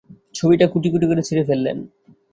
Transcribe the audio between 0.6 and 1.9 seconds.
কুটিকুটি করে ছিঁড়ে ফেললেন।